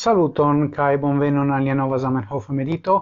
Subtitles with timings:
[0.00, 2.92] Saluton kai bonvenon al nia nova Zamenhof medito.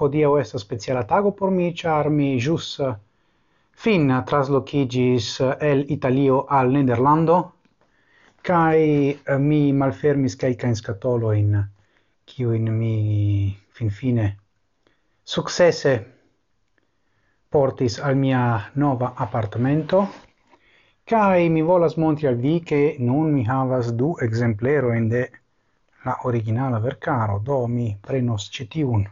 [0.00, 2.94] Hodiaŭ estas speciala tago por mi ĉar mi ĵus eh,
[3.84, 7.36] fin traslokiĝis eh, el Italio al Nederlando
[8.48, 11.60] kaj eh, mi malfermis kelkajn skatolojn
[12.32, 12.96] kiujn mi
[13.80, 14.26] finfine
[15.34, 15.94] sukcese
[17.52, 18.42] portis al mia
[18.86, 20.06] nova apartamento
[21.12, 25.22] Kai mi volas montri al vi che nun mi havas du ekzemplerojn de
[26.04, 29.06] la originala vercaro, do mi prenos citiun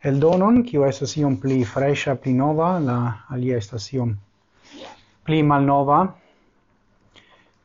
[0.00, 2.98] eldonon, kiu estas iom pli fresha, pli nova, la
[3.36, 4.14] alia estas iom
[5.24, 6.00] pli malnova,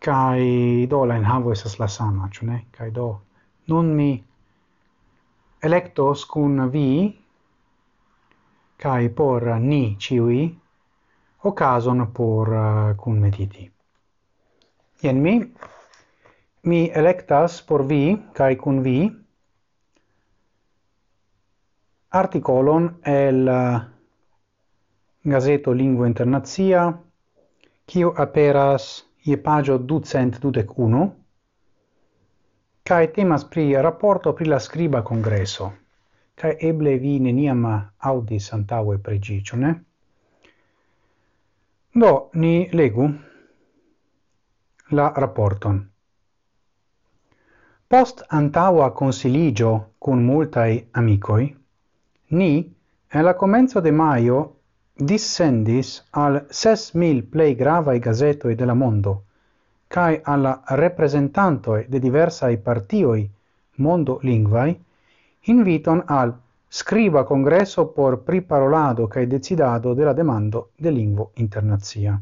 [0.06, 2.66] kai do la enhavo estas la sama, ĉu ne?
[2.72, 3.08] kai do
[3.68, 4.12] nun mi
[5.66, 6.90] electos cun vi
[8.78, 10.44] kai por ni ciui
[11.50, 13.72] ocason por eh, uh, cun mediti.
[15.02, 15.34] Ien mi
[16.66, 18.99] mi electas por vi, kai cun vi,
[22.10, 23.82] articolon el uh,
[25.21, 26.88] Gazeto Lingua Internazia,
[27.86, 31.05] kiu aperas je pagio 221,
[32.84, 35.71] kai temas pri rapporto pri la scriba congresso,
[36.34, 37.66] kai eble vi neniam
[37.98, 39.74] audis antaue pregicione?
[41.91, 43.10] Do, ni legu
[44.90, 45.95] la rapporton.
[47.88, 51.55] Post antaua consiligio cun multae amicoi,
[52.30, 52.76] ni,
[53.14, 54.40] en la comenzo de maio,
[54.98, 59.14] dissendis al ses mil plei gravae gazetoi de la mondo,
[59.88, 63.30] cae alla representantoi de diversae partioi
[63.76, 64.74] mondo lingvai,
[65.53, 66.34] inviton al
[66.68, 72.20] scriba congresso por priparolado cae decidado de la demando de lingvo internazia.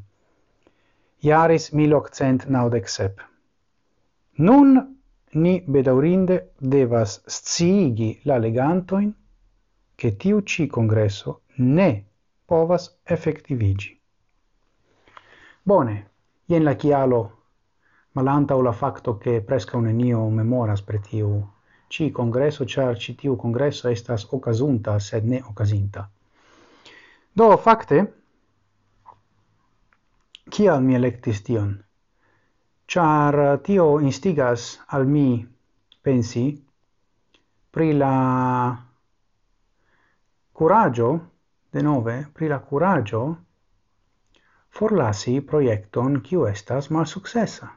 [1.22, 3.24] Iaris 1897.
[4.36, 4.93] Nun
[5.36, 9.14] ni bedaurinde devas sciigi la legantoin
[9.96, 12.06] che tiu ci congresso ne
[12.46, 14.00] povas effectivigi.
[15.64, 16.10] Bone,
[16.46, 17.38] jen la chialo
[18.12, 21.52] malanta o la facto che presca un enio memoras per tiu
[21.88, 26.10] ci congresso, char ci tiu congresso estas ocasunta, sed ne ocasinta.
[27.32, 28.14] Do, facte,
[30.50, 31.83] kial mi electis tion?
[32.88, 35.48] char tio instigas al mi
[36.02, 36.46] pensi
[37.72, 38.16] pri la
[40.52, 41.10] curaggio
[41.72, 43.22] de nove pri la curaggio
[44.70, 47.68] forlasi proiecton kiu estas malsuccessa.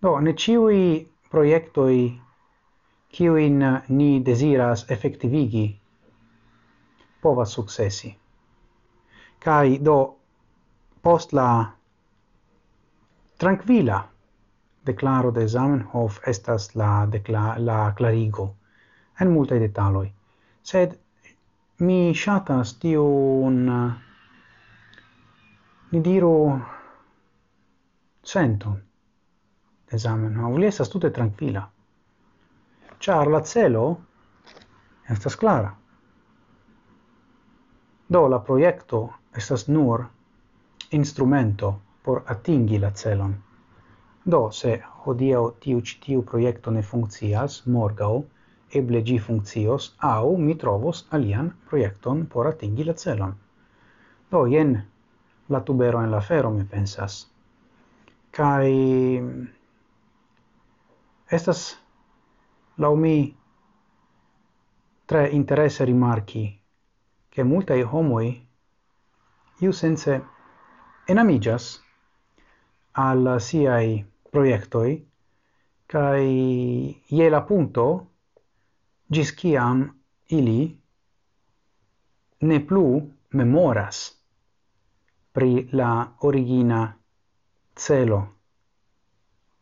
[0.00, 2.20] Do ne ciui proiectoi
[3.08, 5.66] kiuin ni desiras effectivigi
[7.20, 8.16] povas successi.
[9.38, 9.98] Kai do
[11.02, 11.77] post la
[13.38, 14.08] Tranquila
[14.86, 18.54] declaro de Zamenhof estas la decla la clarigo
[19.20, 20.08] en multaj detaloi
[20.62, 20.96] Sed
[21.78, 23.60] mi tiu tiun
[25.92, 26.60] ni diru
[28.22, 28.76] senton
[29.90, 30.58] de Zamenhof.
[30.58, 31.68] Li estas tute trankvila.
[32.98, 34.00] char la celo
[35.08, 35.76] estas clara
[38.08, 40.06] Do la proiecto estas nur
[40.90, 43.34] instrumento por atingi la celon.
[44.32, 44.70] Do, se
[45.04, 48.22] hodiaŭ tiu ĉi tiu proiecto ne funccias, morgau,
[48.80, 53.34] eble gi funccios, au mi trovos alian proiecton por atingi la celon.
[54.30, 54.72] Do, jen
[55.52, 57.18] la tubero en la fero, mi pensas.
[58.38, 58.70] Kai
[61.38, 61.64] estas
[62.86, 63.36] lau mi
[65.12, 66.46] tre interesse rimarchi
[67.28, 68.32] che multae homoi
[69.60, 70.16] iu sense
[71.04, 71.68] enamigas
[72.92, 74.92] al siai proiectoi
[75.86, 76.28] kai
[77.18, 77.86] ie la punto
[79.08, 79.84] gis kiam
[80.38, 80.60] ili
[82.40, 82.86] ne plu
[83.30, 84.00] memoras
[85.32, 85.92] pri la
[86.28, 86.80] origina
[87.74, 88.20] celo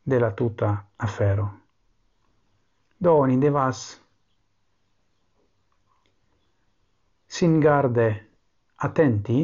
[0.03, 1.47] de la tuta afero.
[2.99, 4.01] Do ni devas
[7.27, 8.09] singarde
[8.77, 9.39] attenti,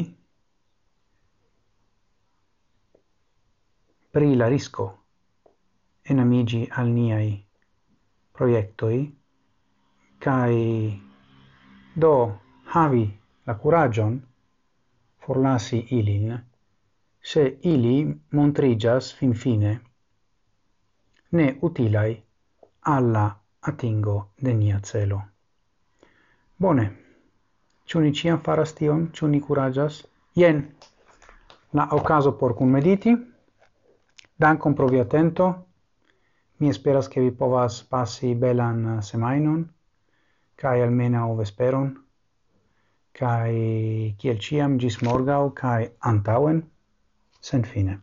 [4.13, 4.83] pri la risco
[6.03, 7.31] enamigi al niai
[8.31, 8.99] proiectoi
[10.25, 10.59] kai
[12.03, 12.15] do
[12.73, 13.05] havi
[13.45, 14.13] la curagion
[15.17, 16.37] forlasi ilin
[17.31, 17.95] se ili
[18.29, 19.73] montrigas fin fine
[21.31, 22.13] ne utilai
[22.81, 23.25] alla
[23.61, 25.21] atingo de nia celo.
[26.57, 26.85] Bone,
[27.85, 30.03] ciu ni ciam faras tion, ciu ni curagias?
[30.35, 30.67] Ien,
[31.71, 33.32] la ocaso por cum mediti,
[34.43, 35.49] Dankon pro via atento.
[36.59, 39.65] Mi esperas che vi povas passi belan eh, semainon,
[40.55, 41.93] cae almena o vesperon
[43.13, 46.63] cae kiel ciam gis morgau, cae antauen,
[47.39, 47.99] sen fine.